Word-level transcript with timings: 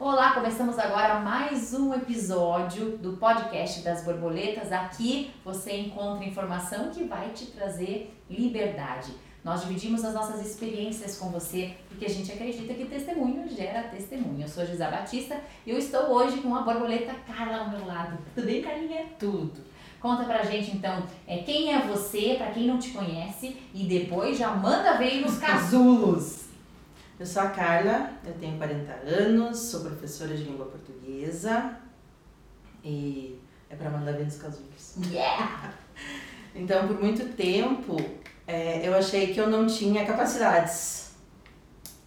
Olá, 0.00 0.32
começamos 0.32 0.78
agora 0.78 1.20
mais 1.20 1.74
um 1.74 1.92
episódio 1.92 2.96
do 2.96 3.18
podcast 3.18 3.82
das 3.82 4.02
borboletas. 4.02 4.72
Aqui 4.72 5.30
você 5.44 5.76
encontra 5.76 6.24
informação 6.24 6.88
que 6.88 7.04
vai 7.04 7.28
te 7.32 7.44
trazer 7.48 8.10
liberdade. 8.30 9.12
Nós 9.44 9.60
dividimos 9.60 10.02
as 10.02 10.14
nossas 10.14 10.40
experiências 10.40 11.18
com 11.18 11.28
você 11.28 11.74
porque 11.86 12.06
a 12.06 12.08
gente 12.08 12.32
acredita 12.32 12.72
que 12.72 12.86
testemunho 12.86 13.46
gera 13.54 13.88
testemunho. 13.88 14.40
Eu 14.40 14.48
sou 14.48 14.64
Gisá 14.64 14.90
Batista 14.90 15.38
e 15.66 15.70
eu 15.70 15.76
estou 15.76 16.10
hoje 16.14 16.38
com 16.38 16.56
a 16.56 16.62
borboleta 16.62 17.14
Carla 17.26 17.58
ao 17.58 17.68
meu 17.68 17.86
lado. 17.86 18.16
Tudo 18.34 18.46
bem, 18.46 18.62
Carlinha? 18.62 19.04
Tudo. 19.18 19.60
Conta 20.00 20.24
pra 20.24 20.42
gente 20.44 20.74
então 20.74 21.02
é, 21.26 21.42
quem 21.42 21.74
é 21.74 21.78
você, 21.78 22.36
para 22.38 22.52
quem 22.52 22.66
não 22.66 22.78
te 22.78 22.88
conhece, 22.92 23.54
e 23.74 23.84
depois 23.84 24.38
já 24.38 24.50
manda 24.50 24.96
ver 24.96 25.20
nos 25.20 25.36
casulos. 25.36 26.44
Eu 27.20 27.26
sou 27.26 27.42
a 27.42 27.48
Carla, 27.48 28.12
eu 28.24 28.32
tenho 28.40 28.56
40 28.56 28.92
anos, 29.06 29.58
sou 29.58 29.80
professora 29.80 30.34
de 30.34 30.42
língua 30.42 30.64
portuguesa 30.64 31.76
e 32.82 33.38
é 33.68 33.76
para 33.76 33.90
mandar 33.90 34.12
ver 34.12 34.24
nos 34.24 34.38
casulos. 34.38 34.96
Yeah! 35.10 35.74
Então, 36.52 36.88
por 36.88 36.98
muito 36.98 37.36
tempo, 37.36 37.96
é, 38.44 38.88
eu 38.88 38.92
achei 38.96 39.32
que 39.32 39.38
eu 39.38 39.48
não 39.48 39.68
tinha 39.68 40.04
capacidades, 40.04 41.12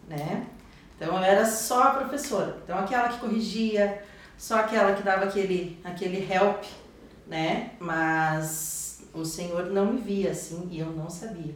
né? 0.05 0.47
Então, 0.97 1.15
eu 1.15 1.23
era 1.23 1.45
só 1.45 1.83
a 1.83 1.91
professora. 1.91 2.57
Então, 2.63 2.77
aquela 2.77 3.07
que 3.07 3.19
corrigia, 3.19 4.03
só 4.37 4.59
aquela 4.59 4.95
que 4.95 5.01
dava 5.01 5.25
aquele, 5.25 5.79
aquele 5.81 6.29
help, 6.29 6.65
né? 7.25 7.71
Mas 7.79 9.03
o 9.13 9.23
Senhor 9.23 9.67
não 9.67 9.93
me 9.93 10.01
via 10.01 10.31
assim 10.31 10.67
e 10.69 10.79
eu 10.79 10.87
não 10.87 11.09
sabia 11.09 11.55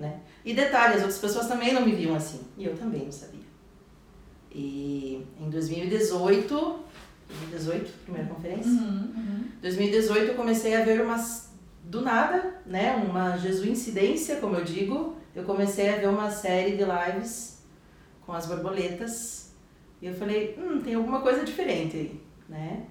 né? 0.00 0.20
E 0.44 0.54
detalhe, 0.54 0.94
as 0.94 1.02
outras 1.02 1.18
pessoas 1.18 1.46
também 1.46 1.72
não 1.74 1.84
me 1.84 1.92
viam 1.94 2.14
assim, 2.16 2.40
e 2.56 2.64
eu 2.64 2.74
também 2.76 3.04
não 3.04 3.12
sabia. 3.12 3.40
E 4.50 5.24
em 5.38 5.50
2018, 5.50 6.80
2018, 7.28 7.92
primeira 8.04 8.28
conferência, 8.28 8.70
Uhum, 8.72 9.12
uhum. 9.14 9.44
2018 9.60 10.28
eu 10.30 10.34
comecei 10.34 10.74
a 10.74 10.84
ver 10.84 11.00
umas, 11.02 11.50
do 11.84 12.00
nada, 12.00 12.60
né, 12.66 12.96
uma 12.96 13.36
jesuincidência, 13.36 14.36
como 14.36 14.56
eu 14.56 14.64
digo, 14.64 15.16
eu 15.36 15.44
comecei 15.44 15.90
a 15.90 15.96
ver 15.98 16.08
uma 16.08 16.30
série 16.30 16.76
de 16.76 16.82
lives 16.84 17.62
com 18.26 18.32
as 18.32 18.46
borboletas, 18.46 19.52
e 20.02 20.06
eu 20.06 20.14
falei, 20.14 20.58
hum, 20.58 20.80
tem 20.80 20.94
alguma 20.94 21.20
coisa 21.20 21.44
diferente 21.44 21.96
aí, 21.96 22.20
né? 22.48 22.84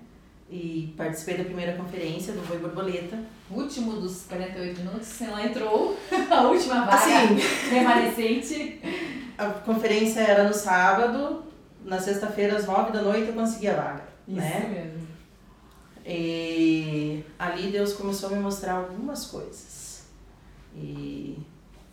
E 0.51 0.93
participei 0.97 1.37
da 1.37 1.43
primeira 1.43 1.73
conferência 1.73 2.33
do 2.33 2.41
Boi 2.47 2.57
Borboleta, 2.57 3.19
Último 3.51 3.93
dos 3.93 4.25
48 4.27 4.79
minutos, 4.79 5.21
ela 5.21 5.43
entrou, 5.43 5.97
a 6.29 6.41
última 6.43 6.85
vaga 6.85 6.95
Assim, 6.95 7.35
remanescente. 7.71 8.79
A 9.35 9.47
conferência 9.47 10.19
era 10.19 10.43
no 10.43 10.53
sábado, 10.53 11.43
na 11.83 11.99
sexta-feira, 11.99 12.57
às 12.57 12.67
nove 12.67 12.91
da 12.91 13.01
noite, 13.01 13.29
eu 13.29 13.33
consegui 13.33 13.67
a 13.69 13.75
vaga. 13.75 14.03
né? 14.27 14.69
mesmo. 14.69 15.07
E 16.05 17.23
ali 17.39 17.71
Deus 17.71 17.93
começou 17.93 18.29
a 18.29 18.33
me 18.33 18.39
mostrar 18.39 18.73
algumas 18.73 19.25
coisas. 19.25 20.03
E 20.75 21.37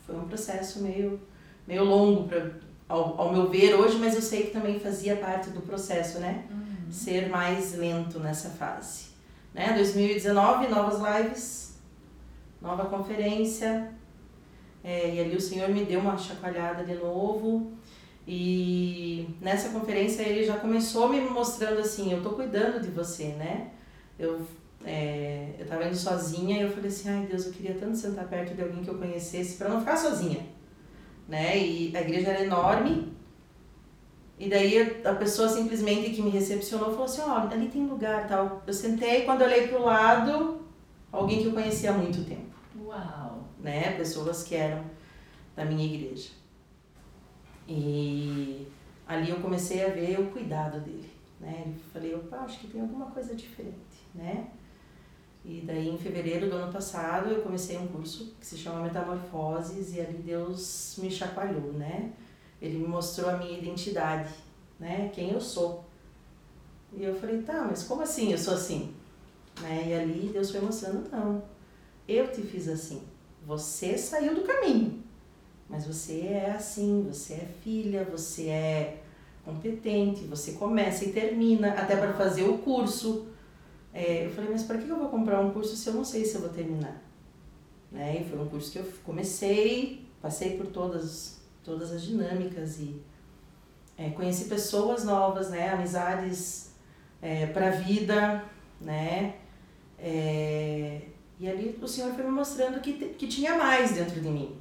foi 0.06 0.16
um 0.16 0.28
processo 0.28 0.82
meio, 0.82 1.18
meio 1.66 1.84
longo 1.84 2.28
pra, 2.28 2.50
ao, 2.88 3.20
ao 3.20 3.32
meu 3.32 3.48
ver 3.48 3.74
hoje, 3.74 3.96
mas 3.98 4.14
eu 4.14 4.22
sei 4.22 4.44
que 4.44 4.50
também 4.50 4.78
fazia 4.78 5.16
parte 5.16 5.50
do 5.50 5.62
processo, 5.62 6.18
né? 6.18 6.44
Uhum. 6.50 6.65
Ser 6.90 7.28
mais 7.28 7.74
lento 7.74 8.18
nessa 8.18 8.50
fase. 8.50 9.06
Né? 9.52 9.72
2019, 9.74 10.68
novas 10.68 11.00
lives, 11.00 11.78
nova 12.60 12.86
conferência. 12.86 13.92
É, 14.84 15.14
e 15.14 15.20
ali 15.20 15.36
o 15.36 15.40
Senhor 15.40 15.68
me 15.68 15.84
deu 15.84 16.00
uma 16.00 16.16
chacoalhada 16.16 16.84
de 16.84 16.94
novo. 16.94 17.72
E 18.26 19.28
nessa 19.40 19.68
conferência 19.68 20.22
ele 20.22 20.44
já 20.44 20.56
começou 20.56 21.08
me 21.08 21.20
mostrando 21.20 21.80
assim, 21.80 22.12
eu 22.12 22.22
tô 22.22 22.30
cuidando 22.30 22.80
de 22.80 22.90
você, 22.90 23.28
né? 23.28 23.70
Eu, 24.18 24.44
é, 24.84 25.54
eu 25.58 25.66
tava 25.66 25.86
indo 25.86 25.96
sozinha 25.96 26.58
e 26.58 26.62
eu 26.62 26.70
falei 26.70 26.88
assim, 26.88 27.08
ai 27.08 27.26
Deus, 27.26 27.46
eu 27.46 27.52
queria 27.52 27.74
tanto 27.74 27.96
sentar 27.96 28.26
perto 28.26 28.54
de 28.54 28.62
alguém 28.62 28.82
que 28.82 28.90
eu 28.90 28.98
conhecesse 28.98 29.56
para 29.56 29.68
não 29.68 29.78
ficar 29.78 29.96
sozinha, 29.96 30.44
né? 31.28 31.56
E 31.56 31.96
a 31.96 32.00
igreja 32.00 32.30
era 32.30 32.44
enorme. 32.44 33.15
E 34.38 34.50
daí 34.50 35.02
a 35.02 35.14
pessoa 35.14 35.48
simplesmente 35.48 36.10
que 36.10 36.20
me 36.20 36.30
recepcionou 36.30 36.90
falou 36.90 37.04
assim, 37.04 37.22
olha, 37.22 37.50
ali 37.50 37.68
tem 37.68 37.86
lugar 37.86 38.28
tal. 38.28 38.62
Eu 38.66 38.72
sentei, 38.72 39.22
quando 39.22 39.40
eu 39.40 39.46
olhei 39.46 39.68
pro 39.68 39.82
lado, 39.82 40.60
alguém 41.10 41.40
que 41.40 41.46
eu 41.46 41.52
conhecia 41.52 41.90
há 41.90 41.94
muito 41.94 42.22
tempo 42.24 42.54
Uau! 42.84 43.44
né? 43.58 43.96
Pessoas 43.96 44.42
que 44.42 44.54
eram 44.54 44.84
da 45.54 45.64
minha 45.64 45.84
igreja. 45.84 46.30
E 47.66 48.66
ali 49.06 49.30
eu 49.30 49.40
comecei 49.40 49.84
a 49.84 49.88
ver 49.88 50.20
o 50.20 50.30
cuidado 50.30 50.80
dele, 50.80 51.10
né? 51.40 51.64
Eu 51.66 51.74
falei, 51.92 52.14
opa, 52.14 52.36
acho 52.38 52.60
que 52.60 52.68
tem 52.68 52.80
alguma 52.80 53.06
coisa 53.06 53.34
diferente, 53.34 54.06
né? 54.14 54.48
E 55.44 55.62
daí 55.64 55.88
em 55.88 55.96
fevereiro 55.96 56.50
do 56.50 56.56
ano 56.56 56.72
passado 56.72 57.30
eu 57.30 57.40
comecei 57.40 57.78
um 57.78 57.86
curso 57.86 58.34
que 58.38 58.46
se 58.46 58.58
chama 58.58 58.82
Metamorfoses 58.82 59.94
e 59.94 60.00
ali 60.00 60.18
Deus 60.18 60.96
me 60.98 61.10
chacoalhou, 61.10 61.72
né? 61.72 62.12
Ele 62.60 62.78
me 62.78 62.86
mostrou 62.86 63.28
a 63.30 63.36
minha 63.36 63.58
identidade, 63.58 64.32
né? 64.78 65.10
Quem 65.14 65.30
eu 65.30 65.40
sou. 65.40 65.84
E 66.92 67.04
eu 67.04 67.14
falei, 67.14 67.42
tá, 67.42 67.66
mas 67.68 67.82
como 67.82 68.02
assim 68.02 68.32
eu 68.32 68.38
sou 68.38 68.54
assim? 68.54 68.94
Né? 69.60 69.88
E 69.88 69.94
ali 69.94 70.30
Deus 70.32 70.50
foi 70.50 70.60
mostrando, 70.60 71.10
não, 71.10 71.42
eu 72.06 72.30
te 72.30 72.42
fiz 72.42 72.68
assim. 72.68 73.02
Você 73.46 73.96
saiu 73.96 74.34
do 74.34 74.42
caminho, 74.42 75.02
mas 75.68 75.86
você 75.86 76.20
é 76.20 76.50
assim, 76.50 77.06
você 77.06 77.34
é 77.34 77.48
filha, 77.62 78.04
você 78.04 78.48
é 78.48 79.02
competente, 79.44 80.24
você 80.24 80.52
começa 80.52 81.04
e 81.04 81.12
termina, 81.12 81.70
até 81.72 81.96
para 81.96 82.12
fazer 82.14 82.42
o 82.42 82.58
curso. 82.58 83.26
É, 83.94 84.26
eu 84.26 84.30
falei, 84.30 84.50
mas 84.50 84.64
para 84.64 84.78
que 84.78 84.88
eu 84.88 84.98
vou 84.98 85.08
comprar 85.08 85.40
um 85.40 85.52
curso 85.52 85.76
se 85.76 85.88
eu 85.88 85.94
não 85.94 86.04
sei 86.04 86.24
se 86.24 86.34
eu 86.34 86.40
vou 86.40 86.50
terminar? 86.50 87.02
Né? 87.90 88.20
E 88.20 88.28
foi 88.28 88.38
um 88.38 88.48
curso 88.48 88.72
que 88.72 88.78
eu 88.78 88.92
comecei, 89.04 90.04
passei 90.20 90.56
por 90.56 90.66
todas, 90.66 91.35
todas 91.66 91.92
as 91.92 92.02
dinâmicas 92.02 92.78
e 92.78 93.02
é, 93.98 94.10
conheci 94.10 94.44
pessoas 94.44 95.04
novas, 95.04 95.50
né? 95.50 95.70
amizades 95.70 96.70
é, 97.20 97.46
para 97.46 97.68
a 97.68 97.70
vida, 97.70 98.44
né? 98.80 99.34
É, 99.98 101.00
e 101.38 101.48
ali 101.48 101.78
o 101.82 101.88
Senhor 101.88 102.12
foi 102.14 102.24
me 102.24 102.30
mostrando 102.30 102.80
que, 102.80 102.92
que 102.92 103.26
tinha 103.26 103.56
mais 103.58 103.92
dentro 103.92 104.20
de 104.20 104.28
mim. 104.28 104.56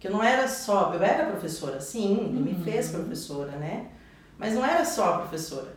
Que 0.00 0.08
eu 0.08 0.12
não 0.12 0.22
era 0.22 0.48
só, 0.48 0.92
eu 0.94 1.02
era 1.02 1.30
professora, 1.30 1.80
sim, 1.80 2.14
ele 2.30 2.40
me 2.40 2.52
Uhum. 2.52 2.64
fez 2.64 2.90
professora, 2.90 3.52
né? 3.52 3.90
Mas 4.38 4.54
não 4.54 4.64
era 4.64 4.84
só 4.84 5.18
professora. 5.18 5.74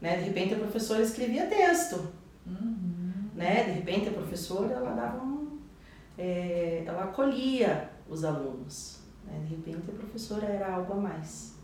Né? 0.00 0.16
De 0.18 0.24
repente 0.24 0.54
a 0.54 0.58
professora 0.58 1.02
escrevia 1.02 1.46
texto, 1.46 2.08
Uhum. 2.46 3.30
né? 3.34 3.64
De 3.64 3.70
repente 3.72 4.08
a 4.08 4.12
professora 4.12 4.72
ela 4.74 4.90
dava 4.92 5.22
um, 5.24 5.58
é, 6.18 6.82
ela 6.86 7.04
acolhia 7.04 7.90
os 8.08 8.24
alunos, 8.24 8.98
né? 9.26 9.40
De 9.46 9.54
repente 9.54 9.90
a 9.90 9.94
professora 9.94 10.46
era 10.46 10.74
algo 10.74 10.94
a 10.94 10.96
mais, 10.96 11.54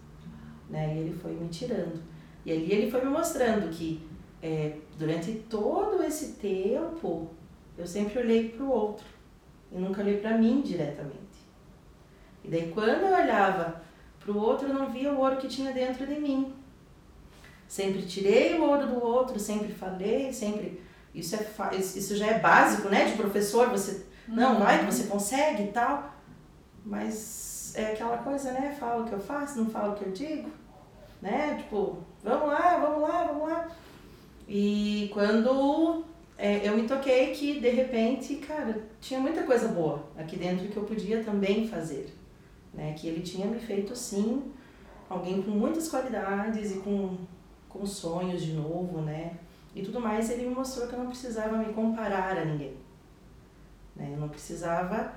né? 0.69 0.95
E 0.95 0.99
ele 0.99 1.13
foi 1.13 1.33
me 1.33 1.49
tirando. 1.49 2.03
E 2.45 2.53
ali 2.53 2.73
ele 2.73 2.91
foi 2.91 3.05
me 3.05 3.11
mostrando 3.11 3.69
que 3.71 4.07
é, 4.43 4.77
durante 4.99 5.33
todo 5.51 6.03
esse 6.03 6.35
tempo 6.35 7.31
eu 7.77 7.87
sempre 7.87 8.19
olhei 8.19 8.49
para 8.49 8.65
o 8.65 8.71
outro 8.71 9.07
e 9.71 9.79
nunca 9.79 10.01
olhei 10.01 10.19
para 10.19 10.37
mim 10.37 10.61
diretamente. 10.63 11.19
E 12.45 12.49
daí 12.49 12.71
quando 12.73 13.03
eu 13.03 13.15
olhava 13.15 13.83
para 14.19 14.33
o 14.33 14.39
outro 14.39 14.69
eu 14.69 14.75
não 14.75 14.91
via 14.91 15.13
o 15.13 15.19
ouro 15.19 15.37
que 15.37 15.49
tinha 15.49 15.73
dentro 15.73 16.07
de 16.07 16.19
mim. 16.19 16.53
Sempre 17.67 18.03
tirei 18.03 18.59
o 18.59 18.63
ouro 18.63 18.87
do 18.87 19.05
outro, 19.05 19.39
sempre 19.39 19.73
falei, 19.73 20.33
sempre 20.33 20.81
isso 21.15 21.37
é 21.37 21.77
isso 21.77 22.17
já 22.17 22.27
é 22.29 22.39
básico, 22.39 22.89
né, 22.89 23.05
de 23.05 23.17
professor, 23.17 23.69
você 23.69 24.07
não 24.27 24.59
vai 24.59 24.79
que 24.79 24.87
você 24.87 25.05
consegue 25.05 25.65
e 25.65 25.73
tal. 25.73 26.15
Mas 26.85 27.48
é 27.79 27.93
aquela 27.93 28.19
coisa, 28.19 28.53
né, 28.53 28.77
falo 28.79 29.05
o 29.05 29.09
que 29.09 29.13
eu 29.13 29.21
faço, 29.21 29.59
não 29.59 29.71
falo 29.71 29.93
o 29.93 29.97
que 29.97 30.07
eu 30.07 30.13
digo, 30.13 30.51
né? 31.23 31.57
Tipo, 31.57 31.99
vamos 32.23 32.49
lá, 32.49 32.79
vamos 32.79 33.03
lá, 33.03 33.25
vamos 33.25 33.49
lá. 33.49 33.69
E 34.47 35.11
quando 35.13 36.05
é, 36.37 36.69
eu 36.69 36.77
me 36.77 36.89
toquei 36.89 37.33
que 37.33 37.61
de 37.61 37.71
repente, 37.71 38.37
cara, 38.37 38.87
tinha 39.01 39.21
muita 39.21 39.43
coisa 39.43 39.69
boa 39.69 40.05
aqui 40.17 40.37
dentro 40.37 40.69
que 40.69 40.77
eu 40.77 40.85
podia 40.85 41.23
também 41.23 41.69
fazer, 41.69 42.15
né? 42.73 42.95
Que 42.95 43.09
ele 43.09 43.23
tinha 43.23 43.47
me 43.47 43.59
feito 43.59 43.95
sim 43.95 44.53
alguém 45.09 45.43
com 45.43 45.51
muitas 45.51 45.89
qualidades 45.89 46.77
e 46.77 46.79
com, 46.81 47.17
com 47.69 47.87
sonhos 47.87 48.43
de 48.43 48.53
novo, 48.53 49.01
né? 49.01 49.37
E 49.75 49.83
tudo 49.83 50.01
mais, 50.01 50.31
ele 50.31 50.49
me 50.49 50.55
mostrou 50.55 50.89
que 50.89 50.95
eu 50.95 50.99
não 50.99 51.07
precisava 51.07 51.57
me 51.57 51.73
comparar 51.73 52.37
a 52.37 52.45
ninguém. 52.45 52.75
Né? 53.95 54.11
Eu 54.13 54.19
não 54.19 54.29
precisava 54.29 55.13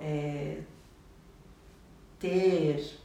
é, 0.00 0.58
ter 2.20 2.98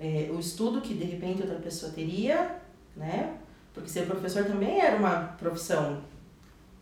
é, 0.00 0.28
o 0.32 0.40
estudo 0.40 0.80
que 0.80 0.94
de 0.94 1.04
repente 1.04 1.42
outra 1.42 1.58
pessoa 1.60 1.92
teria, 1.92 2.56
né? 2.96 3.36
Porque 3.72 3.88
ser 3.88 4.06
professor 4.06 4.44
também 4.44 4.80
era 4.80 4.96
uma 4.96 5.28
profissão 5.38 6.02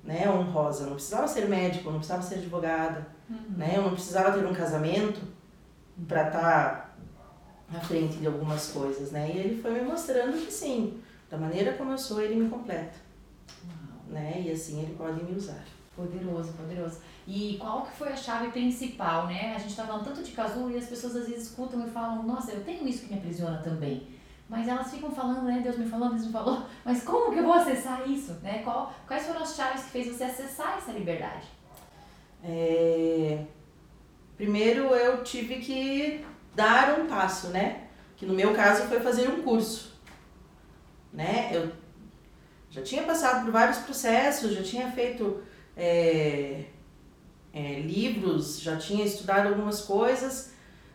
né, 0.02 0.28
honrosa. 0.30 0.84
Eu 0.84 0.86
não 0.86 0.94
precisava 0.94 1.28
ser 1.28 1.46
médico, 1.48 1.90
não 1.90 1.98
precisava 1.98 2.22
ser 2.22 2.36
advogada, 2.36 3.06
Uhum. 3.28 3.36
né? 3.56 3.74
Eu 3.76 3.82
não 3.82 3.92
precisava 3.92 4.32
ter 4.36 4.44
um 4.44 4.52
casamento 4.54 5.20
para 6.08 6.26
estar 6.28 6.96
à 7.72 7.78
frente 7.80 8.16
de 8.16 8.26
algumas 8.26 8.68
coisas, 8.72 9.12
né? 9.12 9.30
E 9.32 9.38
ele 9.38 9.62
foi 9.62 9.70
me 9.72 9.82
mostrando 9.82 10.32
que 10.44 10.50
sim, 10.52 11.00
Da 11.30 11.36
maneira 11.38 11.74
como 11.74 11.92
eu 11.92 11.98
sou, 11.98 12.20
ele 12.20 12.34
me 12.34 12.50
completa. 12.50 12.94
Uau. 13.64 14.02
Né? 14.08 14.42
E 14.44 14.50
assim 14.50 14.82
ele 14.82 14.94
pode 14.96 15.22
me 15.22 15.36
usar. 15.36 15.62
Poderoso, 16.00 16.54
poderoso. 16.54 17.00
E 17.26 17.58
qual 17.60 17.82
que 17.82 17.94
foi 17.94 18.08
a 18.08 18.16
chave 18.16 18.50
principal, 18.50 19.26
né? 19.26 19.54
A 19.54 19.58
gente 19.58 19.76
tá 19.76 19.84
falando 19.84 20.04
tanto 20.04 20.22
de 20.22 20.32
casulo 20.32 20.70
e 20.70 20.78
as 20.78 20.86
pessoas 20.86 21.14
às 21.14 21.28
vezes 21.28 21.48
escutam 21.48 21.86
e 21.86 21.90
falam, 21.90 22.22
nossa, 22.22 22.52
eu 22.52 22.64
tenho 22.64 22.88
isso 22.88 23.04
que 23.04 23.12
me 23.12 23.18
aprisiona 23.18 23.58
também. 23.58 24.08
Mas 24.48 24.66
elas 24.66 24.90
ficam 24.90 25.10
falando, 25.10 25.42
né? 25.42 25.60
Deus 25.62 25.76
me 25.76 25.86
falou, 25.86 26.08
Deus 26.08 26.24
me 26.24 26.32
falou. 26.32 26.62
Mas 26.86 27.04
como 27.04 27.30
que 27.30 27.38
eu 27.38 27.44
vou 27.44 27.52
acessar 27.52 28.08
isso? 28.08 28.32
Né? 28.42 28.62
Qual, 28.64 28.90
quais 29.06 29.26
foram 29.26 29.42
as 29.42 29.54
chaves 29.54 29.84
que 29.84 29.90
fez 29.90 30.06
você 30.08 30.24
acessar 30.24 30.78
essa 30.78 30.90
liberdade? 30.90 31.46
É... 32.42 33.44
Primeiro 34.38 34.86
eu 34.94 35.22
tive 35.22 35.56
que 35.56 36.24
dar 36.54 36.98
um 36.98 37.06
passo, 37.06 37.48
né? 37.48 37.88
Que 38.16 38.24
no 38.24 38.32
meu 38.32 38.54
caso 38.54 38.88
foi 38.88 39.00
fazer 39.00 39.28
um 39.28 39.42
curso. 39.42 40.00
Né? 41.12 41.50
Eu 41.52 41.70
já 42.70 42.80
tinha 42.80 43.02
passado 43.02 43.44
por 43.44 43.52
vários 43.52 43.78
processos, 43.78 44.54
já 44.54 44.62
tinha 44.62 44.90
feito 44.90 45.42
é, 45.80 46.64
é, 47.54 47.80
livros, 47.80 48.60
já 48.60 48.76
tinha 48.76 49.02
estudado 49.02 49.48
algumas 49.48 49.80
coisas. 49.80 50.52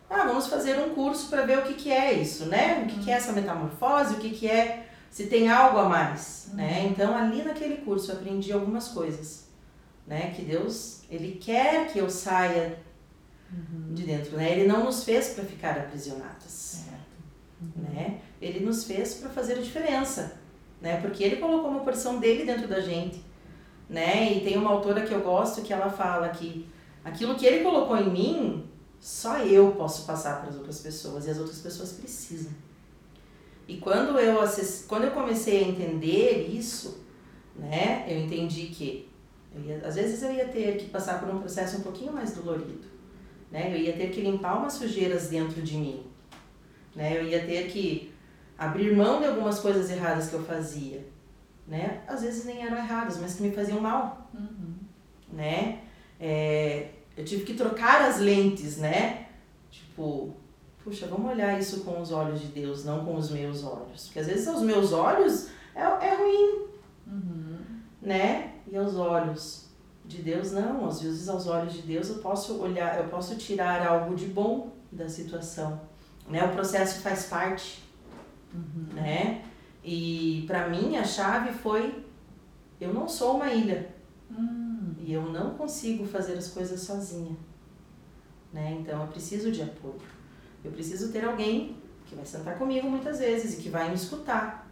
Ah, 0.08 0.24
vamos 0.24 0.46
fazer 0.46 0.78
um 0.78 0.94
curso 0.94 1.28
para 1.28 1.44
ver 1.44 1.58
o 1.58 1.62
que, 1.62 1.74
que 1.74 1.90
é 1.90 2.12
isso, 2.12 2.46
né? 2.46 2.84
O 2.84 2.86
que, 2.86 3.00
que 3.00 3.10
é 3.10 3.14
essa 3.14 3.32
metamorfose, 3.32 4.14
o 4.14 4.18
que, 4.18 4.30
que 4.30 4.48
é, 4.48 4.88
se 5.10 5.26
tem 5.26 5.50
algo 5.50 5.78
a 5.78 5.88
mais, 5.88 6.46
uhum. 6.50 6.56
né? 6.58 6.86
Então, 6.88 7.16
ali 7.16 7.42
naquele 7.42 7.78
curso 7.78 8.12
eu 8.12 8.16
aprendi 8.16 8.52
algumas 8.52 8.86
coisas, 8.88 9.48
né? 10.06 10.30
Que 10.30 10.42
Deus, 10.42 11.02
Ele 11.10 11.32
quer 11.32 11.88
que 11.92 11.98
eu 11.98 12.08
saia 12.08 12.78
uhum. 13.52 13.92
de 13.92 14.04
dentro, 14.04 14.36
né? 14.36 14.52
Ele 14.52 14.68
não 14.68 14.84
nos 14.84 15.02
fez 15.02 15.30
para 15.30 15.44
ficar 15.44 15.76
aprisionados, 15.76 16.82
uhum. 17.60 17.82
né? 17.82 18.20
Ele 18.40 18.64
nos 18.64 18.84
fez 18.84 19.14
para 19.14 19.30
fazer 19.30 19.54
a 19.54 19.62
diferença, 19.62 20.38
né? 20.80 21.00
Porque 21.00 21.24
Ele 21.24 21.36
colocou 21.36 21.70
uma 21.70 21.80
porção 21.80 22.20
dele 22.20 22.44
dentro 22.44 22.68
da 22.68 22.80
gente 22.80 23.25
né? 23.88 24.32
E 24.32 24.40
tem 24.40 24.56
uma 24.56 24.70
autora 24.70 25.02
que 25.02 25.12
eu 25.12 25.20
gosto 25.20 25.62
que 25.62 25.72
ela 25.72 25.88
fala 25.88 26.28
que 26.28 26.66
aquilo 27.04 27.34
que 27.34 27.46
ele 27.46 27.62
colocou 27.62 27.96
em 27.96 28.10
mim, 28.10 28.64
só 29.00 29.38
eu 29.38 29.72
posso 29.72 30.04
passar 30.06 30.40
para 30.40 30.50
as 30.50 30.56
outras 30.56 30.80
pessoas 30.80 31.26
e 31.26 31.30
as 31.30 31.38
outras 31.38 31.60
pessoas 31.60 31.92
precisam. 31.92 32.52
E 33.68 33.78
quando 33.78 34.18
eu 34.18 34.40
acess... 34.40 34.84
quando 34.86 35.04
eu 35.04 35.10
comecei 35.10 35.64
a 35.64 35.68
entender 35.68 36.48
isso, 36.48 37.04
né? 37.54 38.04
Eu 38.08 38.18
entendi 38.18 38.66
que 38.66 39.08
eu 39.54 39.62
ia... 39.62 39.86
às 39.86 39.94
vezes 39.94 40.22
eu 40.22 40.32
ia 40.32 40.46
ter 40.48 40.76
que 40.76 40.86
passar 40.86 41.20
por 41.20 41.32
um 41.32 41.40
processo 41.40 41.78
um 41.78 41.80
pouquinho 41.80 42.12
mais 42.12 42.32
dolorido, 42.32 42.86
né? 43.50 43.72
Eu 43.72 43.78
ia 43.78 43.92
ter 43.92 44.10
que 44.10 44.20
limpar 44.20 44.58
umas 44.58 44.74
sujeiras 44.74 45.28
dentro 45.28 45.62
de 45.62 45.76
mim, 45.76 46.04
né? 46.94 47.18
Eu 47.18 47.24
ia 47.24 47.44
ter 47.44 47.68
que 47.68 48.12
abrir 48.58 48.94
mão 48.96 49.20
de 49.20 49.26
algumas 49.26 49.58
coisas 49.58 49.90
erradas 49.90 50.28
que 50.28 50.34
eu 50.34 50.44
fazia, 50.44 51.04
né? 51.66 52.02
Às 52.06 52.22
vezes 52.22 52.44
nem 52.44 52.64
eram 52.64 52.76
erradas, 52.76 53.18
mas 53.18 53.34
que 53.34 53.42
me 53.42 53.50
faziam 53.50 53.80
mal, 53.80 54.28
uhum. 54.32 54.74
né? 55.32 55.80
É, 56.18 56.90
eu 57.16 57.24
tive 57.24 57.44
que 57.44 57.54
trocar 57.54 58.02
as 58.02 58.18
lentes, 58.18 58.78
né? 58.78 59.26
Tipo, 59.70 60.34
puxa, 60.84 61.06
vamos 61.06 61.30
olhar 61.30 61.58
isso 61.58 61.80
com 61.80 62.00
os 62.00 62.12
olhos 62.12 62.40
de 62.40 62.48
Deus, 62.48 62.84
não 62.84 63.04
com 63.04 63.16
os 63.16 63.30
meus 63.30 63.64
olhos. 63.64 64.06
Porque 64.06 64.20
às 64.20 64.26
vezes 64.26 64.46
os 64.46 64.62
meus 64.62 64.92
olhos 64.92 65.48
é, 65.74 65.82
é 65.82 66.14
ruim, 66.14 66.66
uhum. 67.06 67.58
né? 68.00 68.52
E 68.70 68.76
aos 68.76 68.96
olhos 68.96 69.66
de 70.04 70.22
Deus, 70.22 70.52
não. 70.52 70.86
Às 70.86 71.02
vezes 71.02 71.28
aos 71.28 71.46
olhos 71.46 71.72
de 71.72 71.82
Deus 71.82 72.08
eu 72.08 72.18
posso 72.18 72.60
olhar, 72.60 72.98
eu 72.98 73.08
posso 73.08 73.36
tirar 73.36 73.86
algo 73.86 74.14
de 74.14 74.26
bom 74.26 74.70
da 74.90 75.08
situação. 75.08 75.80
Né? 76.28 76.44
O 76.44 76.52
processo 76.52 77.00
faz 77.00 77.26
parte, 77.26 77.82
uhum. 78.52 78.94
né? 78.94 79.44
E 79.86 80.42
para 80.48 80.68
mim 80.68 80.96
a 80.96 81.04
chave 81.04 81.52
foi 81.52 82.04
eu 82.80 82.92
não 82.92 83.08
sou 83.08 83.36
uma 83.36 83.52
ilha. 83.52 83.88
Hum. 84.28 84.94
E 84.98 85.12
eu 85.12 85.22
não 85.22 85.54
consigo 85.54 86.04
fazer 86.04 86.34
as 86.34 86.48
coisas 86.48 86.80
sozinha. 86.80 87.36
Né? 88.52 88.78
Então 88.80 89.00
eu 89.02 89.06
preciso 89.06 89.52
de 89.52 89.62
apoio. 89.62 90.00
Eu 90.64 90.72
preciso 90.72 91.12
ter 91.12 91.24
alguém 91.24 91.76
que 92.04 92.16
vai 92.16 92.26
sentar 92.26 92.58
comigo 92.58 92.90
muitas 92.90 93.20
vezes 93.20 93.54
e 93.54 93.62
que 93.62 93.68
vai 93.68 93.88
me 93.88 93.94
escutar. 93.94 94.68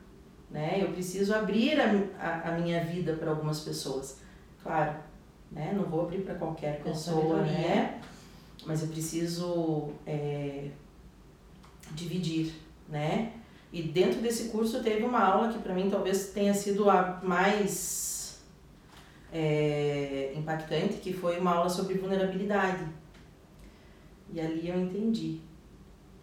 Né? 0.51 0.83
Eu 0.83 0.91
preciso 0.91 1.33
abrir 1.33 1.81
a, 1.81 1.87
a, 2.19 2.49
a 2.49 2.59
minha 2.59 2.85
vida 2.85 3.15
para 3.15 3.31
algumas 3.31 3.61
pessoas. 3.61 4.19
Claro, 4.65 4.97
né? 5.53 5.73
não 5.77 5.85
vou 5.85 6.03
abrir 6.03 6.23
para 6.23 6.35
qualquer 6.35 6.83
pessoa, 6.83 7.41
né? 7.43 8.01
mas 8.67 8.83
eu 8.83 8.89
preciso 8.89 9.91
é, 10.07 10.71
dividir, 11.93 12.53
né? 12.89 13.33
E 13.75 13.83
dentro 13.83 14.21
desse 14.21 14.51
curso 14.51 14.85
teve 14.85 15.03
uma 15.03 15.19
aula 15.19 15.53
que 15.53 15.59
para 15.59 15.75
mim 15.75 15.91
talvez 15.91 16.29
tenha 16.29 16.55
sido 16.55 16.89
a 16.89 17.21
mais 17.25 18.41
é, 19.33 20.33
impactante, 20.37 20.99
que 20.99 21.13
foi 21.13 21.41
uma 21.41 21.57
aula 21.57 21.69
sobre 21.69 21.95
vulnerabilidade. 21.95 22.87
E 24.33 24.41
ali 24.41 24.69
eu 24.69 24.81
entendi 24.81 25.41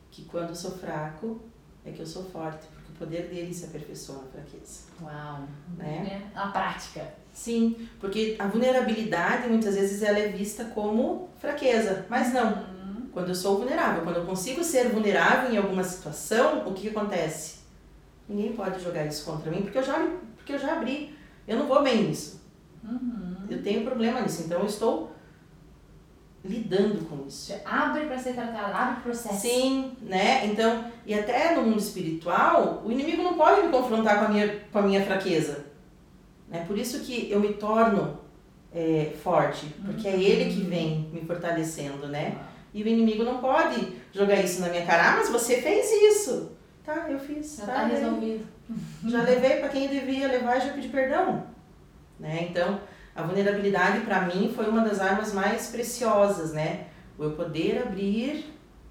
que 0.10 0.24
quando 0.24 0.52
eu 0.52 0.56
sou 0.56 0.72
fraco 0.72 1.42
é 1.84 1.92
que 1.92 2.00
eu 2.00 2.06
sou 2.06 2.24
forte, 2.24 2.68
porque 2.74 2.94
o 2.94 2.96
poder 2.96 3.28
dele 3.28 3.54
se 3.54 3.66
aperfeiçoa 3.66 4.22
na 4.22 4.30
fraqueza. 4.30 4.84
Uau! 5.02 5.46
Né? 5.78 6.22
É, 6.34 6.40
a 6.40 6.48
prática. 6.48 7.16
Sim, 7.34 7.90
porque 8.00 8.38
a 8.40 8.48
vulnerabilidade 8.48 9.50
muitas 9.50 9.76
vezes 9.76 10.02
ela 10.02 10.20
é 10.20 10.30
vista 10.30 10.64
como 10.66 11.28
fraqueza, 11.38 12.06
mas 12.10 12.32
não. 12.32 12.71
Uhum 13.12 13.12
quando 13.12 13.30
eu 13.30 13.36
sou 13.36 13.58
vulnerável, 13.58 14.04
quando 14.04 14.18
eu 14.18 14.26
consigo 14.26 14.64
ser 14.64 14.90
vulnerável 14.90 15.52
em 15.52 15.58
alguma 15.58 15.84
situação, 15.84 16.68
o 16.68 16.74
que, 16.74 16.84
que 16.84 16.98
acontece? 16.98 17.60
Ninguém 18.28 18.54
pode 18.54 18.82
jogar 18.82 19.06
isso 19.06 19.26
contra 19.26 19.52
mim 19.52 19.62
porque 19.62 19.78
eu 19.78 19.84
já, 19.84 20.00
porque 20.38 20.54
eu 20.54 20.60
já 20.60 20.74
abri. 20.74 21.16
Eu 21.48 21.58
não 21.58 21.68
vou 21.68 21.84
bem 21.84 22.04
nisso. 22.04 22.42
Uhum. 22.84 23.36
Eu 23.50 23.62
tenho 23.62 23.84
problema 23.84 24.22
nisso, 24.22 24.44
então 24.44 24.60
eu 24.62 24.66
estou 24.66 25.12
lidando 26.44 27.06
com 27.06 27.28
isso. 27.28 27.54
abre 27.66 28.06
para 28.06 28.18
ser 28.18 28.34
tratado, 28.34 28.74
abre 28.74 29.00
o 29.00 29.04
processo. 29.04 29.42
Sim, 29.42 29.92
né? 30.02 30.48
Então, 30.48 30.86
e 31.06 31.14
até 31.14 31.54
no 31.56 31.64
mundo 31.64 31.80
espiritual, 31.80 32.82
o 32.86 32.92
inimigo 32.92 33.22
não 33.22 33.34
pode 33.34 33.62
me 33.62 33.72
confrontar 33.72 34.20
com 34.20 34.26
a 34.26 34.30
minha, 34.30 34.60
com 34.72 34.80
a 34.80 34.82
minha 34.82 35.06
fraqueza. 35.06 35.66
Né? 36.48 36.64
Por 36.66 36.78
isso 36.78 37.02
que 37.02 37.30
eu 37.30 37.40
me 37.40 37.54
torno 37.54 38.20
é, 38.74 39.14
forte, 39.22 39.68
porque 39.86 40.08
uhum. 40.08 40.14
é 40.14 40.20
ele 40.20 40.54
que 40.54 40.62
vem 40.62 41.10
me 41.12 41.22
fortalecendo, 41.22 42.08
né? 42.08 42.38
E 42.74 42.84
o 42.84 42.88
inimigo 42.88 43.24
não 43.24 43.40
pode 43.40 43.94
jogar 44.14 44.36
isso 44.36 44.62
na 44.62 44.70
minha 44.70 44.86
cara. 44.86 45.12
Ah, 45.12 45.16
mas 45.18 45.30
você 45.30 45.62
fez 45.62 45.92
isso. 45.92 46.52
Tá, 46.84 47.08
eu 47.10 47.20
fiz. 47.20 47.58
Já 47.58 47.66
tá, 47.66 47.74
tá 47.74 47.86
resolvido. 47.86 48.46
Já 49.06 49.22
levei 49.24 49.58
para 49.58 49.70
quem 49.70 49.88
devia 49.88 50.28
levar 50.28 50.58
e 50.58 50.62
já 50.62 50.74
pedi 50.74 50.88
perdão. 50.88 51.44
Né? 52.20 52.48
Então, 52.50 52.80
a 53.16 53.24
vulnerabilidade 53.24 54.02
para 54.02 54.22
mim 54.22 54.52
foi 54.56 54.68
uma 54.68 54.82
das 54.82 55.00
armas 55.00 55.34
mais 55.34 55.68
preciosas, 55.68 56.54
né? 56.54 56.86
O 57.18 57.24
eu 57.24 57.32
poder 57.32 57.84
abrir 57.86 58.46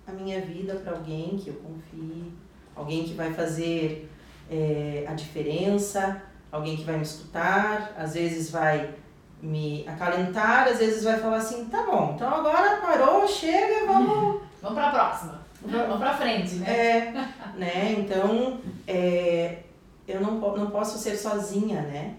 a 0.07 0.13
minha 0.13 0.41
vida 0.41 0.75
para 0.75 0.93
alguém 0.93 1.39
que 1.39 1.49
eu 1.49 1.55
confie, 1.55 2.33
alguém 2.75 3.05
que 3.05 3.15
vai 3.15 3.33
fazer 3.33 4.11
é, 4.51 5.05
a 5.07 5.15
diferença, 5.15 6.23
alguém 6.51 6.77
que 6.77 6.85
vai 6.85 6.97
me 6.97 7.03
escutar, 7.03 7.95
às 7.97 8.15
vezes 8.15 8.51
vai 8.51 8.95
me 9.43 9.85
acalentar, 9.89 10.69
às 10.69 10.79
vezes 10.79 11.03
vai 11.03 11.19
falar 11.19 11.39
assim, 11.39 11.65
tá 11.67 11.83
bom, 11.85 12.13
então 12.15 12.29
agora 12.29 12.77
parou, 12.77 13.27
chega, 13.27 13.87
vamos... 13.87 14.43
vamos 14.61 14.79
para 14.79 14.89
a 14.89 14.93
próxima, 15.11 15.41
vamos 15.63 15.99
para 15.99 16.17
frente, 16.17 16.55
né? 16.57 16.71
É, 16.71 17.13
né, 17.57 17.93
então 17.99 18.61
é, 18.87 19.63
eu 20.07 20.21
não, 20.21 20.39
não 20.39 20.71
posso 20.71 20.99
ser 20.99 21.17
sozinha, 21.17 21.83
né? 21.83 22.17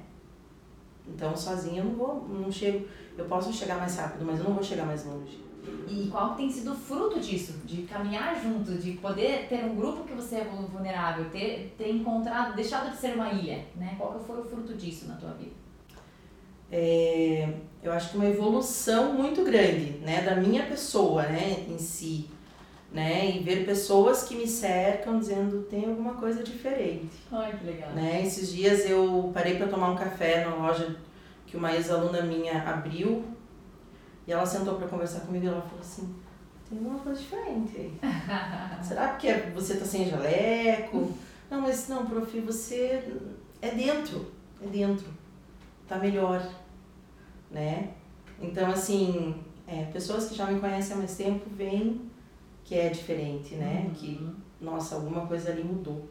Então 1.07 1.36
sozinha 1.36 1.81
eu 1.81 1.86
não 1.86 1.95
vou, 1.95 2.27
não 2.29 2.51
chego, 2.51 2.88
eu 3.17 3.25
posso 3.25 3.51
chegar 3.51 3.77
mais 3.77 3.95
rápido, 3.98 4.25
mas 4.25 4.39
eu 4.39 4.45
não 4.45 4.53
vou 4.53 4.63
chegar 4.63 4.86
mais 4.86 5.05
longe. 5.05 5.39
E 5.88 6.07
qual 6.10 6.33
tem 6.33 6.50
sido 6.50 6.71
o 6.71 6.75
fruto 6.75 7.19
disso? 7.19 7.53
De 7.65 7.83
caminhar 7.83 8.41
junto, 8.41 8.74
de 8.74 8.93
poder 8.93 9.48
ter 9.48 9.63
um 9.63 9.75
grupo 9.75 10.03
que 10.03 10.13
você 10.13 10.38
é 10.38 10.43
vulnerável, 10.43 11.29
ter, 11.29 11.75
ter 11.77 11.91
encontrado, 11.91 12.55
deixado 12.55 12.89
de 12.89 12.98
ser 12.98 13.13
uma 13.13 13.31
ilha, 13.31 13.65
né? 13.75 13.95
Qual 13.98 14.19
foi 14.19 14.39
o 14.39 14.43
fruto 14.43 14.74
disso 14.74 15.07
na 15.07 15.15
tua 15.15 15.31
vida? 15.33 15.62
é, 16.71 17.50
eu 17.83 17.91
acho 17.91 18.12
que 18.12 18.17
uma 18.17 18.27
evolução 18.27 19.13
muito 19.13 19.43
grande, 19.43 20.00
né, 20.00 20.21
da 20.21 20.36
minha 20.36 20.65
pessoa, 20.65 21.24
né, 21.24 21.65
em 21.67 21.77
si, 21.77 22.29
né, 22.91 23.31
e 23.31 23.39
ver 23.39 23.65
pessoas 23.65 24.24
que 24.24 24.36
me 24.36 24.45
cercam 24.45 25.19
dizendo 25.19 25.63
tem 25.69 25.86
alguma 25.86 26.15
coisa 26.15 26.43
diferente. 26.43 27.12
Ai, 27.31 27.57
que 27.57 27.65
legal. 27.65 27.91
Né, 27.91 28.21
esses 28.24 28.51
dias 28.51 28.89
eu 28.89 29.31
parei 29.33 29.55
para 29.57 29.67
tomar 29.67 29.91
um 29.91 29.95
café 29.95 30.45
na 30.45 30.55
loja 30.55 30.98
que 31.48 31.55
uma 31.55 31.74
ex-aluna 31.74 32.21
minha 32.21 32.62
abriu 32.63 33.25
e 34.27 34.31
ela 34.31 34.45
sentou 34.45 34.75
para 34.75 34.88
conversar 34.88 35.21
comigo 35.21 35.45
e 35.45 35.48
ela 35.48 35.62
falou 35.62 35.79
assim, 35.79 36.15
tem 36.69 36.77
alguma 36.77 37.00
coisa 37.00 37.19
diferente 37.19 37.77
aí. 37.77 38.00
Será 38.83 39.15
que 39.15 39.27
é, 39.27 39.51
você 39.53 39.77
tá 39.77 39.86
sem 39.86 40.10
jaleco? 40.10 41.12
Não, 41.50 41.62
mas 41.62 41.88
não, 41.88 42.05
prof, 42.05 42.39
você 42.41 43.03
é 43.62 43.69
dentro, 43.69 44.31
é 44.62 44.67
dentro, 44.67 45.07
tá 45.88 45.98
melhor 45.98 46.41
né? 47.51 47.89
Então, 48.41 48.71
assim, 48.71 49.36
é, 49.67 49.83
pessoas 49.86 50.29
que 50.29 50.36
já 50.36 50.48
me 50.48 50.60
conhecem 50.60 50.95
há 50.95 51.00
mais 51.00 51.15
tempo 51.15 51.50
veem 51.55 52.01
que 52.72 52.80
é 52.80 52.88
diferente, 52.88 53.56
né? 53.56 53.84
Uhum. 53.88 53.94
Que, 53.94 54.30
nossa, 54.62 54.96
alguma 54.96 55.25
coisa 55.28 55.51
ali 55.51 55.62
mudou, 55.62 56.08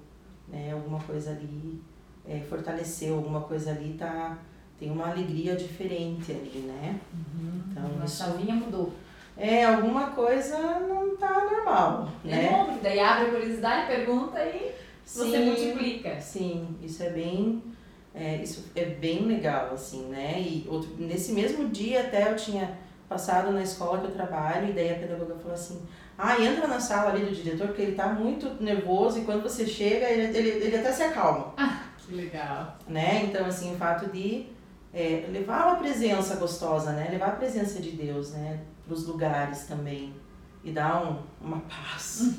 né? 0.46 0.72
Alguma 0.72 1.00
coisa 1.00 1.30
ali 1.30 1.80
é, 2.28 2.38
fortaleceu 2.40 3.14
alguma 3.14 3.40
coisa 3.40 3.70
ali, 3.70 3.94
tá, 3.98 4.36
tem 4.78 4.90
uma 4.90 5.08
alegria 5.10 5.56
diferente 5.56 6.30
ali, 6.32 6.64
né? 6.66 7.00
Uhum. 7.14 7.62
Então, 7.70 7.90
a 8.02 8.04
isso- 8.04 8.18
chavinha 8.18 8.54
mudou. 8.54 8.92
É, 9.38 9.64
alguma 9.64 10.10
coisa 10.10 10.58
não 10.80 11.16
tá 11.16 11.46
normal, 11.50 12.10
É 12.26 12.28
né? 12.28 12.48
bom, 12.50 12.64
porque 12.66 12.80
daí 12.82 13.00
abre 13.00 13.28
a 13.28 13.30
curiosidade, 13.30 13.86
pergunta 13.86 14.38
e 14.44 14.72
você 15.06 15.30
Sim. 15.38 15.44
multiplica. 15.46 16.20
Sim, 16.20 16.76
isso 16.82 17.02
é 17.02 17.08
bem, 17.08 17.62
é, 18.14 18.36
isso 18.42 18.66
é 18.76 18.84
bem 18.84 19.20
legal, 19.24 19.72
assim, 19.72 20.08
né? 20.08 20.38
E 20.38 20.66
outro, 20.68 20.90
nesse 20.98 21.32
mesmo 21.32 21.70
dia 21.70 22.02
até 22.02 22.30
eu 22.30 22.36
tinha 22.36 22.76
passado 23.08 23.50
na 23.50 23.62
escola 23.62 24.00
que 24.00 24.08
eu 24.08 24.12
trabalho 24.12 24.68
e 24.68 24.72
daí 24.74 24.90
a 24.94 24.98
pedagoga 24.98 25.34
falou 25.36 25.54
assim, 25.54 25.80
ah, 26.22 26.40
entra 26.40 26.66
na 26.66 26.78
sala 26.80 27.10
ali 27.10 27.24
do 27.24 27.34
diretor 27.34 27.68
porque 27.68 27.82
ele 27.82 27.94
tá 27.96 28.08
muito 28.08 28.62
nervoso 28.62 29.18
e 29.20 29.24
quando 29.24 29.42
você 29.42 29.66
chega 29.66 30.08
ele, 30.08 30.36
ele, 30.36 30.48
ele 30.66 30.76
até 30.76 30.92
se 30.92 31.02
acalma, 31.02 31.54
Que 32.06 32.14
legal. 32.14 32.76
né? 32.88 33.22
Então, 33.24 33.46
assim, 33.46 33.72
o 33.74 33.76
fato 33.76 34.10
de 34.10 34.46
é, 34.92 35.26
levar 35.30 35.66
uma 35.68 35.76
presença 35.76 36.36
gostosa, 36.36 36.92
né? 36.92 37.08
Levar 37.10 37.28
a 37.28 37.32
presença 37.36 37.80
de 37.80 37.92
Deus, 37.92 38.32
né? 38.32 38.58
Pros 38.86 39.06
lugares 39.06 39.64
também 39.64 40.12
e 40.62 40.72
dar 40.72 41.02
um, 41.02 41.16
uma 41.46 41.60
paz. 41.60 42.36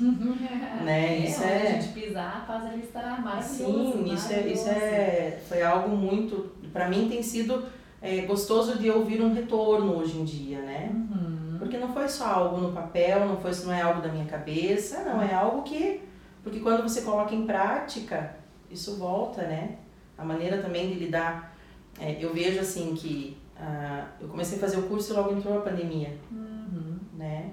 Né, 0.84 1.16
É, 1.16 1.18
isso 1.28 1.40
onde 1.42 1.52
é- 1.52 1.62
a 1.62 1.80
gente 1.80 1.88
pisar, 1.92 2.36
a 2.42 2.52
paz 2.52 2.66
ali 2.66 2.82
estará 2.82 3.18
maravilhoso. 3.20 3.92
Sim, 3.92 4.14
isso 4.14 4.32
é, 4.32 4.40
isso 4.48 4.68
é 4.68 5.40
foi 5.48 5.62
algo 5.62 5.96
muito, 5.96 6.52
para 6.72 6.88
mim 6.88 7.08
tem 7.08 7.22
sido 7.22 7.64
é, 8.00 8.22
gostoso 8.22 8.78
de 8.78 8.90
ouvir 8.90 9.20
um 9.22 9.32
retorno 9.32 9.96
hoje 9.98 10.18
em 10.18 10.24
dia, 10.24 10.60
né? 10.60 10.90
Uhum. 10.92 11.31
Porque 11.72 11.86
não 11.86 11.94
foi 11.94 12.06
só 12.06 12.26
algo 12.26 12.58
no 12.58 12.70
papel, 12.70 13.26
não 13.26 13.38
foi, 13.40 13.50
não 13.64 13.72
é 13.72 13.80
algo 13.80 14.02
da 14.02 14.08
minha 14.10 14.26
cabeça, 14.26 15.04
não 15.04 15.22
é 15.22 15.32
algo 15.32 15.62
que, 15.62 16.02
porque 16.44 16.60
quando 16.60 16.82
você 16.82 17.00
coloca 17.00 17.34
em 17.34 17.46
prática, 17.46 18.36
isso 18.70 18.98
volta, 18.98 19.40
né? 19.40 19.78
A 20.18 20.22
maneira 20.22 20.60
também 20.60 20.88
de 20.92 20.98
lidar, 20.98 21.56
é, 21.98 22.22
eu 22.22 22.34
vejo 22.34 22.60
assim 22.60 22.94
que 22.94 23.38
ah, 23.56 24.06
eu 24.20 24.28
comecei 24.28 24.58
a 24.58 24.60
fazer 24.60 24.80
o 24.80 24.82
curso 24.82 25.14
e 25.14 25.16
logo 25.16 25.32
entrou 25.32 25.56
a 25.56 25.62
pandemia 25.62 26.14
Uhum. 26.30 26.98
né? 27.16 27.52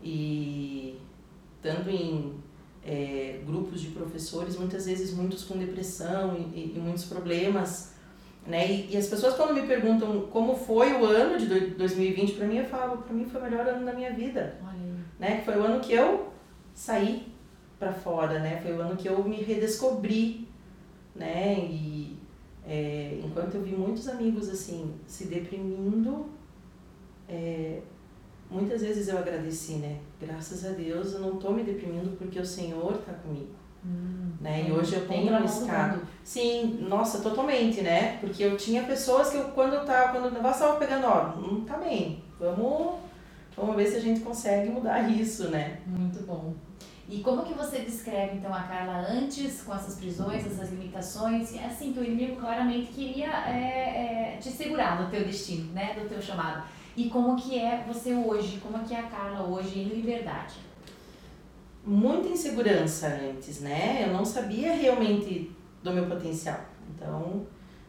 E 0.00 1.00
tanto 1.60 1.90
em 1.90 2.34
é, 2.86 3.40
grupos 3.44 3.80
de 3.80 3.88
professores, 3.88 4.56
muitas 4.56 4.86
vezes 4.86 5.12
muitos 5.12 5.42
com 5.42 5.58
depressão 5.58 6.36
e- 6.36 6.74
e 6.76 6.78
muitos 6.80 7.06
problemas, 7.06 7.94
né? 8.46 8.70
E, 8.70 8.92
e 8.92 8.96
as 8.96 9.06
pessoas 9.06 9.34
quando 9.34 9.54
me 9.54 9.66
perguntam 9.66 10.22
como 10.32 10.54
foi 10.56 10.92
o 10.94 11.04
ano 11.04 11.38
de 11.38 11.46
dois- 11.46 11.76
2020 11.76 12.34
para 12.34 12.46
mim, 12.46 12.56
eu 12.58 12.64
falo, 12.66 12.98
para 12.98 13.14
mim 13.14 13.24
foi 13.24 13.40
o 13.40 13.44
melhor 13.44 13.66
ano 13.66 13.84
da 13.86 13.92
minha 13.92 14.12
vida, 14.12 14.58
né? 15.18 15.38
Que 15.38 15.44
foi 15.44 15.56
o 15.56 15.62
ano 15.64 15.80
que 15.80 15.92
eu 15.92 16.32
saí 16.74 17.28
para 17.78 17.92
fora, 17.92 18.38
né? 18.40 18.60
Foi 18.62 18.72
o 18.72 18.80
ano 18.80 18.96
que 18.96 19.08
eu 19.08 19.22
me 19.24 19.36
redescobri, 19.42 20.48
né? 21.14 21.58
E 21.58 22.16
é, 22.66 23.20
enquanto 23.24 23.54
eu 23.56 23.62
vi 23.62 23.72
muitos 23.74 24.08
amigos 24.08 24.48
assim 24.48 24.94
se 25.06 25.26
deprimindo, 25.26 26.26
é, 27.28 27.80
muitas 28.50 28.82
vezes 28.82 29.08
eu 29.08 29.18
agradeci, 29.18 29.74
né? 29.74 29.98
Graças 30.20 30.64
a 30.64 30.70
Deus 30.70 31.12
eu 31.14 31.20
não 31.20 31.36
tô 31.36 31.50
me 31.52 31.62
deprimindo 31.62 32.10
porque 32.16 32.38
o 32.38 32.46
Senhor 32.46 32.98
tá 32.98 33.12
comigo, 33.14 33.50
Hum. 33.84 34.32
né? 34.40 34.66
E 34.68 34.72
hoje 34.72 34.94
eu 34.94 35.06
tenho 35.08 35.22
Contra 35.22 35.36
a 35.36 35.40
uma 35.40 35.46
mão 35.48 35.58
do 35.58 35.62
escada. 35.64 35.92
mundo. 35.96 36.06
Sim, 36.24 36.78
nossa, 36.88 37.20
totalmente, 37.20 37.80
né? 37.80 38.18
Porque 38.20 38.42
eu 38.44 38.56
tinha 38.56 38.84
pessoas 38.84 39.30
que 39.30 39.36
eu, 39.36 39.44
quando 39.46 39.74
eu 39.74 39.84
tava, 39.84 40.12
quando 40.12 40.26
o 40.26 40.30
negócio 40.30 40.60
tava 40.64 40.76
pegando, 40.78 41.06
ó, 41.06 41.34
não 41.36 41.62
tá 41.62 41.76
bem, 41.78 42.22
vamos, 42.38 43.00
vamos 43.56 43.74
ver 43.76 43.86
se 43.86 43.96
a 43.96 44.00
gente 44.00 44.20
consegue 44.20 44.70
mudar 44.70 45.00
isso, 45.10 45.48
né? 45.48 45.78
Muito 45.86 46.24
bom. 46.24 46.54
E 47.08 47.18
como 47.18 47.42
que 47.42 47.52
você 47.52 47.80
descreve 47.80 48.36
então 48.36 48.54
a 48.54 48.62
Carla 48.62 49.04
antes 49.10 49.62
com 49.62 49.74
essas 49.74 49.96
prisões, 49.96 50.46
essas 50.46 50.70
limitações, 50.70 51.52
e 51.52 51.58
assim 51.58 51.92
que 51.92 51.98
o 51.98 52.04
inimigo 52.04 52.40
claramente 52.40 52.92
queria 52.92 53.28
é, 53.48 54.34
é, 54.34 54.38
te 54.40 54.48
segurar 54.48 55.02
no 55.02 55.10
teu 55.10 55.24
destino, 55.24 55.72
né, 55.72 55.94
do 56.00 56.08
teu 56.08 56.22
chamado. 56.22 56.62
E 56.96 57.10
como 57.10 57.36
que 57.36 57.58
é 57.58 57.84
você 57.86 58.14
hoje, 58.14 58.60
como 58.62 58.82
que 58.84 58.94
é 58.94 59.00
a 59.00 59.04
Carla 59.04 59.46
hoje 59.46 59.80
em 59.80 59.84
liberdade? 59.88 60.54
Muita 61.84 62.28
insegurança 62.28 63.08
antes, 63.08 63.60
né? 63.60 64.04
Eu 64.06 64.12
não 64.12 64.24
sabia 64.24 64.72
realmente 64.74 65.50
do 65.82 65.92
meu 65.92 66.06
potencial. 66.06 66.60
Então, 66.94 67.46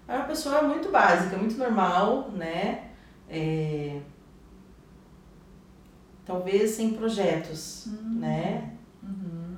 era 0.08 0.20
uma 0.20 0.28
pessoa 0.28 0.64
muito 0.64 0.90
básica, 0.90 1.38
muito 1.38 1.58
normal, 1.58 2.32
né? 2.32 2.90
É, 3.30 4.00
Talvez 6.26 6.72
sem 6.72 6.94
projetos, 6.94 7.88
né? 8.02 8.78
Uhum. 9.04 9.58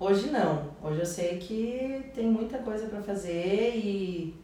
Hoje 0.00 0.30
não. 0.30 0.70
Hoje 0.82 1.00
eu 1.00 1.06
sei 1.06 1.38
que 1.38 2.10
tem 2.14 2.26
muita 2.26 2.58
coisa 2.58 2.86
para 2.86 3.02
fazer 3.02 3.76
e 3.76 4.34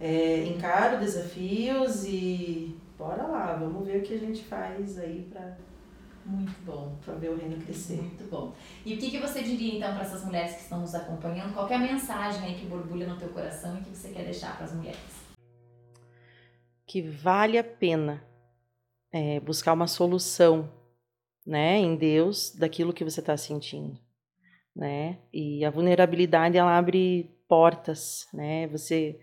é, 0.00 0.46
encaro 0.46 0.98
desafios 0.98 2.04
e 2.06 2.74
bora 2.98 3.24
lá, 3.24 3.54
vamos 3.54 3.86
ver 3.86 3.98
o 3.98 4.02
que 4.02 4.14
a 4.14 4.18
gente 4.18 4.42
faz 4.44 4.98
aí 4.98 5.28
para 5.30 5.58
Muito 6.26 6.60
bom. 6.64 6.98
ver 7.18 7.30
o 7.30 7.36
reino 7.36 7.56
crescer. 7.64 7.96
Muito 7.96 8.24
bom. 8.24 8.54
E 8.84 8.94
o 8.94 8.98
que, 8.98 9.10
que 9.10 9.18
você 9.18 9.42
diria 9.42 9.76
então 9.76 9.94
para 9.94 10.02
essas 10.02 10.24
mulheres 10.24 10.54
que 10.54 10.62
estão 10.62 10.80
nos 10.80 10.94
acompanhando? 10.94 11.54
Qual 11.54 11.66
que 11.66 11.72
é 11.72 11.76
a 11.76 11.80
mensagem 11.80 12.42
aí 12.44 12.58
que 12.58 12.66
borbulha 12.66 13.06
no 13.06 13.16
teu 13.16 13.28
coração 13.28 13.78
e 13.78 13.82
que 13.82 13.90
você 13.90 14.10
quer 14.10 14.24
deixar 14.24 14.56
para 14.56 14.66
as 14.66 14.74
mulheres? 14.74 15.26
que 16.86 17.02
vale 17.02 17.58
a 17.58 17.64
pena 17.64 18.24
é, 19.12 19.40
buscar 19.40 19.72
uma 19.72 19.88
solução, 19.88 20.72
né, 21.44 21.78
em 21.78 21.96
Deus 21.96 22.54
daquilo 22.54 22.92
que 22.92 23.04
você 23.04 23.20
está 23.20 23.36
sentindo, 23.36 23.98
né? 24.74 25.18
E 25.32 25.64
a 25.64 25.70
vulnerabilidade 25.70 26.56
ela 26.56 26.76
abre 26.76 27.30
portas, 27.48 28.26
né? 28.32 28.66
Você 28.68 29.18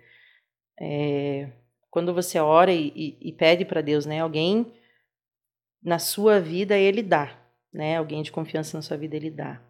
é, 0.80 1.52
quando 1.90 2.14
você 2.14 2.40
ora 2.40 2.72
e, 2.72 2.92
e, 2.96 3.30
e 3.30 3.32
pede 3.34 3.66
para 3.66 3.82
Deus, 3.82 4.06
né, 4.06 4.20
alguém 4.20 4.74
na 5.84 6.00
sua 6.00 6.40
vida 6.40 6.78
ele 6.78 7.04
dá, 7.04 7.40
né? 7.74 7.98
Alguém 7.98 8.22
de 8.24 8.32
confiança 8.32 8.78
na 8.78 8.82
sua 8.82 8.98
vida 8.98 9.16
ele 9.16 9.30
dá. 9.30 9.62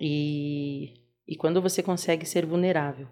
E 0.00 1.04
e 1.28 1.34
quando 1.36 1.60
você 1.60 1.82
consegue 1.82 2.24
ser 2.24 2.46
vulnerável, 2.46 3.08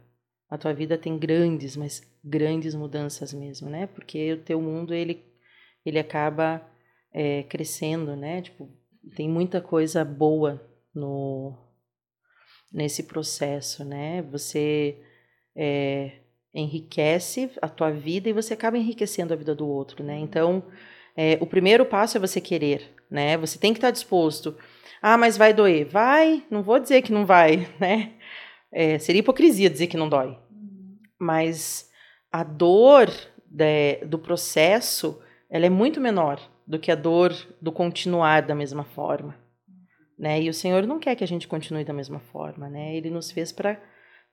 a 0.48 0.56
tua 0.56 0.72
vida 0.72 0.96
tem 0.96 1.18
grandes, 1.18 1.76
mas 1.76 2.00
grandes 2.22 2.74
mudanças 2.74 3.32
mesmo, 3.32 3.68
né? 3.68 3.86
Porque 3.88 4.34
o 4.34 4.42
teu 4.42 4.60
mundo 4.60 4.94
ele 4.94 5.24
ele 5.84 5.98
acaba 5.98 6.62
é, 7.12 7.42
crescendo, 7.44 8.16
né? 8.16 8.42
Tipo, 8.42 8.68
tem 9.16 9.28
muita 9.28 9.60
coisa 9.60 10.04
boa 10.04 10.64
no 10.94 11.58
nesse 12.72 13.04
processo, 13.04 13.84
né? 13.84 14.22
Você 14.22 14.98
é, 15.56 16.20
enriquece 16.52 17.50
a 17.60 17.68
tua 17.68 17.90
vida 17.90 18.28
e 18.28 18.32
você 18.32 18.54
acaba 18.54 18.78
enriquecendo 18.78 19.32
a 19.32 19.36
vida 19.36 19.54
do 19.54 19.66
outro, 19.68 20.02
né? 20.02 20.18
Então, 20.18 20.64
é, 21.16 21.38
o 21.40 21.46
primeiro 21.46 21.84
passo 21.84 22.16
é 22.16 22.20
você 22.20 22.40
querer, 22.40 22.92
né? 23.10 23.36
Você 23.36 23.58
tem 23.58 23.72
que 23.72 23.78
estar 23.78 23.90
disposto. 23.90 24.56
Ah, 25.00 25.16
mas 25.16 25.36
vai 25.36 25.52
doer. 25.52 25.86
Vai, 25.86 26.42
não 26.50 26.62
vou 26.62 26.78
dizer 26.78 27.02
que 27.02 27.12
não 27.12 27.24
vai, 27.24 27.68
né? 27.78 28.12
É, 28.72 28.98
seria 28.98 29.20
hipocrisia 29.20 29.70
dizer 29.70 29.86
que 29.86 29.96
não 29.96 30.08
dói. 30.08 30.36
Mas 31.18 31.90
a 32.32 32.42
dor 32.42 33.08
de, 33.46 34.04
do 34.06 34.18
processo, 34.18 35.22
ela 35.48 35.66
é 35.66 35.70
muito 35.70 36.00
menor 36.00 36.40
do 36.66 36.78
que 36.78 36.90
a 36.90 36.96
dor 36.96 37.32
do 37.60 37.70
continuar 37.70 38.42
da 38.42 38.54
mesma 38.54 38.84
forma, 38.84 39.36
né? 40.18 40.42
E 40.42 40.48
o 40.48 40.54
Senhor 40.54 40.86
não 40.86 40.98
quer 40.98 41.14
que 41.14 41.22
a 41.22 41.28
gente 41.28 41.46
continue 41.46 41.84
da 41.84 41.92
mesma 41.92 42.18
forma, 42.18 42.68
né? 42.68 42.96
Ele 42.96 43.10
nos 43.10 43.30
fez 43.30 43.52
para 43.52 43.80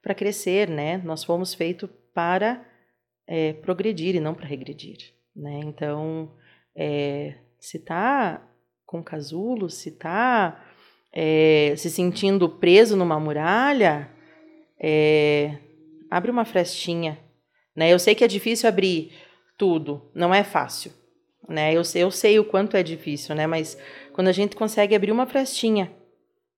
para 0.02 0.16
crescer, 0.16 0.68
né? 0.68 0.98
Nós 1.04 1.22
fomos 1.22 1.54
feitos 1.54 1.88
para 2.12 2.66
é, 3.24 3.52
progredir 3.52 4.16
e 4.16 4.20
não 4.20 4.34
para 4.34 4.48
regredir, 4.48 4.98
né? 5.34 5.60
Então, 5.64 6.32
é, 6.74 7.34
se 7.58 7.78
tá 7.78 8.46
com 8.86 9.02
casulo, 9.02 9.70
se 9.70 9.92
tá 9.92 10.64
é, 11.12 11.74
se 11.76 11.90
sentindo 11.90 12.48
preso 12.48 12.96
numa 12.96 13.20
muralha, 13.20 14.10
é, 14.80 15.58
abre 16.10 16.30
uma 16.30 16.44
frestinha, 16.44 17.18
né? 17.76 17.92
Eu 17.92 17.98
sei 17.98 18.14
que 18.14 18.24
é 18.24 18.28
difícil 18.28 18.68
abrir 18.68 19.12
tudo, 19.58 20.10
não 20.14 20.34
é 20.34 20.42
fácil, 20.42 20.92
né? 21.48 21.72
Eu 21.74 21.84
sei, 21.84 22.02
eu 22.02 22.10
sei 22.10 22.38
o 22.38 22.44
quanto 22.44 22.76
é 22.76 22.82
difícil, 22.82 23.34
né? 23.34 23.46
Mas 23.46 23.78
quando 24.12 24.28
a 24.28 24.32
gente 24.32 24.56
consegue 24.56 24.94
abrir 24.94 25.12
uma 25.12 25.26
frestinha, 25.26 25.92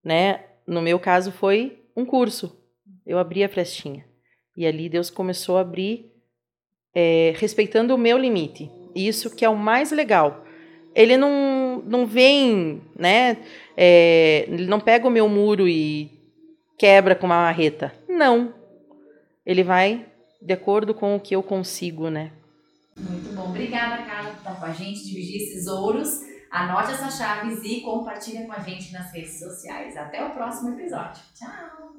né? 0.03 0.45
No 0.67 0.81
meu 0.81 0.99
caso 0.99 1.31
foi 1.33 1.85
um 1.97 2.07
curso, 2.07 2.59
eu 3.05 3.19
abri 3.19 3.45
a 3.45 3.49
frestinha 3.49 4.07
e 4.57 4.67
ali 4.67 4.89
Deus 4.89 5.11
começou 5.11 5.59
a 5.59 5.61
abrir, 5.61 6.13
é, 6.95 7.35
respeitando 7.37 7.95
o 7.95 7.99
meu 7.99 8.17
limite. 8.17 8.71
Isso 8.95 9.35
que 9.35 9.45
é 9.45 9.49
o 9.49 9.57
mais 9.57 9.91
legal. 9.91 10.45
Ele 10.95 11.17
não, 11.17 11.83
não 11.85 12.07
vem, 12.07 12.81
né? 12.97 13.39
É, 13.77 14.45
ele 14.49 14.67
não 14.67 14.79
pega 14.79 15.09
o 15.09 15.11
meu 15.11 15.29
muro 15.29 15.67
e 15.69 16.11
quebra 16.79 17.15
com 17.15 17.27
uma 17.27 17.43
marreta. 17.43 17.93
Não. 18.09 18.55
Ele 19.45 19.63
vai 19.63 20.07
de 20.41 20.53
acordo 20.53 20.95
com 20.95 21.17
o 21.17 21.21
que 21.21 21.35
eu 21.35 21.43
consigo, 21.43 22.11
né? 22.11 22.31
Muito 22.97 23.35
bom. 23.35 23.49
Obrigada, 23.49 24.03
Carla, 24.05 24.31
por 24.31 24.39
estar 24.39 24.61
com 24.61 24.67
a 24.67 24.73
gente, 24.73 25.05
dividir 25.05 25.43
esses 25.43 25.67
ouros. 25.67 26.21
Anote 26.51 26.93
essas 26.93 27.17
chaves 27.17 27.65
e 27.65 27.81
compartilha 27.81 28.47
com 28.47 28.53
a 28.53 28.61
gente 28.61 28.93
nas 28.93 29.13
redes 29.13 29.41
sociais. 29.41 29.97
Até 29.97 30.25
o 30.25 30.31
próximo 30.31 30.79
episódio. 30.79 31.21
Tchau! 31.35 31.95